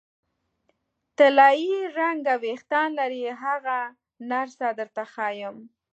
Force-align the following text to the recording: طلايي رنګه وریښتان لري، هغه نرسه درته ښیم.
طلايي 1.17 1.75
رنګه 1.99 2.33
وریښتان 2.41 2.89
لري، 2.99 3.21
هغه 3.43 3.79
نرسه 4.29 4.67
درته 4.79 5.03
ښیم. 5.13 5.55